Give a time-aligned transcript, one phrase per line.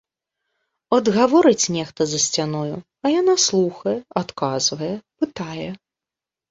[0.97, 3.95] От гаворыць нехта за сцяною, а яна слухае,
[4.27, 5.69] адказвае, пытае.